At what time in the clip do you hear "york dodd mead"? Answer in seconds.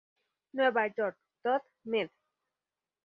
0.87-2.09